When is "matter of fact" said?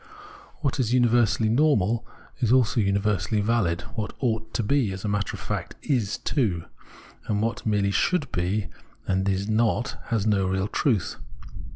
5.07-5.75